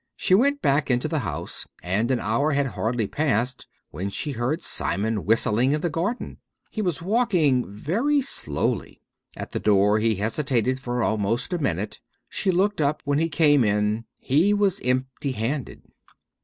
[0.15, 4.63] She went back into the house and an hour had hardly passed when she heard
[4.63, 6.39] Simon whistling in the garden.
[6.71, 8.99] He was walking very slowly.
[9.37, 11.99] At the door he hesitated for almost a minute.
[12.29, 14.05] She looked up when he came in.
[14.17, 15.83] He was empty handed.